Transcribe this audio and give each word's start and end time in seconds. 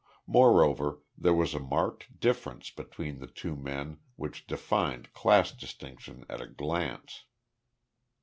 Moreover, 0.25 1.03
there 1.15 1.35
was 1.35 1.53
a 1.53 1.59
marked 1.59 2.19
difference 2.19 2.71
between 2.71 3.19
the 3.19 3.27
two 3.27 3.55
men 3.55 3.99
which 4.15 4.47
defined 4.47 5.13
class 5.13 5.51
distinction 5.51 6.25
at 6.27 6.41
a 6.41 6.47
glance. 6.47 7.25